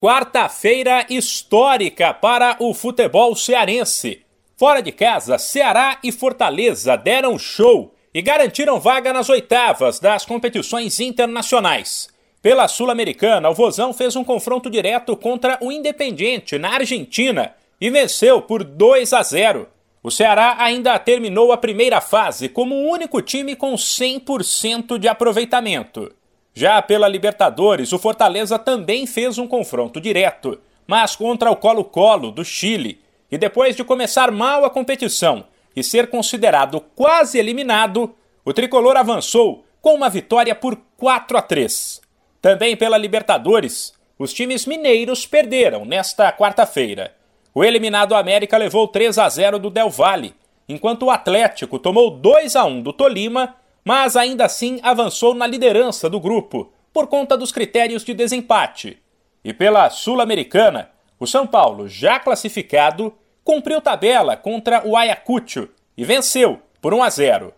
Quarta-feira 0.00 1.04
histórica 1.10 2.14
para 2.14 2.54
o 2.60 2.72
futebol 2.72 3.34
cearense. 3.34 4.22
Fora 4.56 4.80
de 4.80 4.92
casa, 4.92 5.38
Ceará 5.38 5.98
e 6.04 6.12
Fortaleza 6.12 6.96
deram 6.96 7.36
show 7.36 7.92
e 8.14 8.22
garantiram 8.22 8.78
vaga 8.78 9.12
nas 9.12 9.28
oitavas 9.28 9.98
das 9.98 10.24
competições 10.24 11.00
internacionais. 11.00 12.08
Pela 12.40 12.68
Sul-Americana, 12.68 13.50
o 13.50 13.54
Vozão 13.54 13.92
fez 13.92 14.14
um 14.14 14.22
confronto 14.22 14.70
direto 14.70 15.16
contra 15.16 15.58
o 15.60 15.72
Independiente 15.72 16.56
na 16.58 16.74
Argentina 16.74 17.52
e 17.80 17.90
venceu 17.90 18.40
por 18.40 18.62
2 18.62 19.12
a 19.12 19.22
0. 19.24 19.68
O 20.00 20.12
Ceará 20.12 20.58
ainda 20.60 20.96
terminou 21.00 21.50
a 21.50 21.56
primeira 21.56 22.00
fase 22.00 22.48
como 22.48 22.72
o 22.72 22.88
único 22.88 23.20
time 23.20 23.56
com 23.56 23.74
100% 23.74 24.96
de 24.96 25.08
aproveitamento. 25.08 26.12
Já 26.60 26.82
pela 26.82 27.06
Libertadores, 27.06 27.92
o 27.92 28.00
Fortaleza 28.00 28.58
também 28.58 29.06
fez 29.06 29.38
um 29.38 29.46
confronto 29.46 30.00
direto, 30.00 30.60
mas 30.88 31.14
contra 31.14 31.52
o 31.52 31.54
Colo-Colo 31.54 32.32
do 32.32 32.44
Chile, 32.44 33.00
e 33.30 33.38
depois 33.38 33.76
de 33.76 33.84
começar 33.84 34.32
mal 34.32 34.64
a 34.64 34.70
competição 34.70 35.44
e 35.76 35.84
ser 35.84 36.10
considerado 36.10 36.80
quase 36.96 37.38
eliminado, 37.38 38.12
o 38.44 38.52
tricolor 38.52 38.96
avançou 38.96 39.64
com 39.80 39.94
uma 39.94 40.10
vitória 40.10 40.52
por 40.52 40.76
4 40.96 41.38
a 41.38 41.42
3. 41.42 42.00
Também 42.42 42.76
pela 42.76 42.98
Libertadores, 42.98 43.94
os 44.18 44.32
times 44.32 44.66
mineiros 44.66 45.24
perderam 45.24 45.84
nesta 45.84 46.32
quarta-feira. 46.32 47.14
O 47.54 47.62
eliminado 47.62 48.16
América 48.16 48.56
levou 48.56 48.88
3 48.88 49.16
a 49.16 49.28
0 49.28 49.60
do 49.60 49.70
Del 49.70 49.90
Valle, 49.90 50.34
enquanto 50.68 51.04
o 51.04 51.10
Atlético 51.12 51.78
tomou 51.78 52.10
2 52.10 52.56
a 52.56 52.64
1 52.64 52.82
do 52.82 52.92
Tolima 52.92 53.54
mas 53.88 54.16
ainda 54.16 54.44
assim 54.44 54.78
avançou 54.82 55.32
na 55.32 55.46
liderança 55.46 56.10
do 56.10 56.20
grupo, 56.20 56.70
por 56.92 57.06
conta 57.06 57.38
dos 57.38 57.50
critérios 57.50 58.04
de 58.04 58.12
desempate. 58.12 58.98
E 59.42 59.54
pela 59.54 59.88
Sul-Americana, 59.88 60.90
o 61.18 61.26
São 61.26 61.46
Paulo, 61.46 61.88
já 61.88 62.20
classificado, 62.20 63.14
cumpriu 63.42 63.80
tabela 63.80 64.36
contra 64.36 64.86
o 64.86 64.94
Ayacucho 64.94 65.70
e 65.96 66.04
venceu 66.04 66.60
por 66.82 66.92
1 66.92 67.02
a 67.02 67.08
0. 67.08 67.54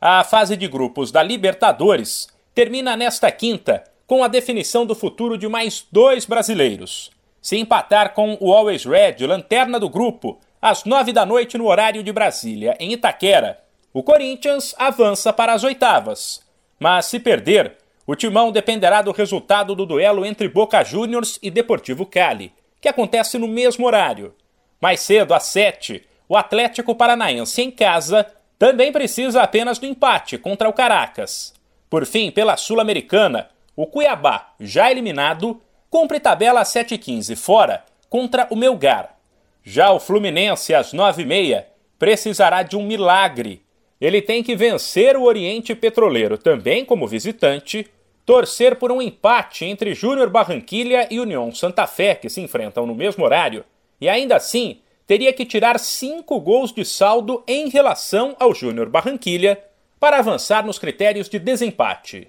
A 0.00 0.24
fase 0.24 0.56
de 0.56 0.66
grupos 0.66 1.12
da 1.12 1.22
Libertadores 1.22 2.28
termina 2.54 2.96
nesta 2.96 3.30
quinta 3.30 3.84
com 4.06 4.24
a 4.24 4.28
definição 4.28 4.86
do 4.86 4.94
futuro 4.94 5.36
de 5.36 5.48
mais 5.48 5.86
dois 5.92 6.24
brasileiros. 6.24 7.10
Se 7.42 7.58
empatar 7.58 8.14
com 8.14 8.38
o 8.40 8.54
Always 8.54 8.86
Red, 8.86 9.16
lanterna 9.26 9.78
do 9.78 9.90
grupo, 9.90 10.40
às 10.62 10.84
nove 10.84 11.12
da 11.12 11.26
noite 11.26 11.58
no 11.58 11.66
horário 11.66 12.02
de 12.02 12.10
Brasília, 12.10 12.74
em 12.80 12.94
Itaquera, 12.94 13.62
o 13.94 14.02
Corinthians 14.02 14.74
avança 14.76 15.32
para 15.32 15.52
as 15.52 15.62
oitavas. 15.62 16.42
Mas 16.80 17.06
se 17.06 17.20
perder, 17.20 17.76
o 18.04 18.16
timão 18.16 18.50
dependerá 18.50 19.00
do 19.00 19.12
resultado 19.12 19.72
do 19.72 19.86
duelo 19.86 20.26
entre 20.26 20.48
Boca 20.48 20.82
Juniors 20.82 21.38
e 21.40 21.48
Deportivo 21.48 22.04
Cali, 22.04 22.52
que 22.80 22.88
acontece 22.88 23.38
no 23.38 23.46
mesmo 23.46 23.86
horário. 23.86 24.34
Mais 24.80 24.98
cedo, 24.98 25.32
às 25.32 25.44
sete, 25.44 26.04
o 26.28 26.36
Atlético 26.36 26.92
Paranaense 26.92 27.62
em 27.62 27.70
casa 27.70 28.26
também 28.58 28.90
precisa 28.90 29.42
apenas 29.42 29.78
do 29.78 29.86
empate 29.86 30.38
contra 30.38 30.68
o 30.68 30.72
Caracas. 30.72 31.54
Por 31.88 32.04
fim, 32.04 32.32
pela 32.32 32.56
Sul-Americana, 32.56 33.48
o 33.76 33.86
Cuiabá, 33.86 34.54
já 34.58 34.90
eliminado, 34.90 35.62
cumpre 35.88 36.18
tabela 36.18 36.62
às 36.62 36.68
7h15 36.68 37.36
fora 37.36 37.84
contra 38.10 38.48
o 38.50 38.56
Melgar. 38.56 39.14
Já 39.62 39.92
o 39.92 40.00
Fluminense, 40.00 40.74
às 40.74 40.92
9h30, 40.92 41.64
precisará 41.96 42.64
de 42.64 42.76
um 42.76 42.82
milagre 42.82 43.63
ele 44.04 44.20
tem 44.20 44.42
que 44.42 44.54
vencer 44.54 45.16
o 45.16 45.22
Oriente 45.22 45.74
Petroleiro 45.74 46.36
também 46.36 46.84
como 46.84 47.06
visitante, 47.06 47.86
torcer 48.26 48.76
por 48.76 48.92
um 48.92 49.00
empate 49.00 49.64
entre 49.64 49.94
Júnior 49.94 50.28
Barranquilha 50.28 51.08
e 51.10 51.18
União 51.18 51.50
Santa 51.54 51.86
Fé, 51.86 52.14
que 52.14 52.28
se 52.28 52.40
enfrentam 52.40 52.84
no 52.84 52.94
mesmo 52.94 53.24
horário, 53.24 53.64
e 53.98 54.08
ainda 54.08 54.36
assim 54.36 54.80
teria 55.06 55.32
que 55.32 55.46
tirar 55.46 55.78
cinco 55.78 56.38
gols 56.38 56.70
de 56.72 56.84
saldo 56.84 57.42
em 57.46 57.68
relação 57.68 58.36
ao 58.38 58.54
Júnior 58.54 58.90
Barranquilha 58.90 59.62
para 59.98 60.18
avançar 60.18 60.66
nos 60.66 60.78
critérios 60.78 61.28
de 61.28 61.38
desempate. 61.38 62.28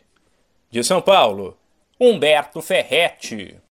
De 0.70 0.82
São 0.82 1.02
Paulo, 1.02 1.58
Humberto 2.00 2.62
Ferretti. 2.62 3.58